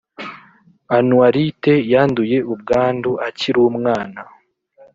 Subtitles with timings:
[0.95, 4.21] Anuaritte yanduye ubwandu akirumwana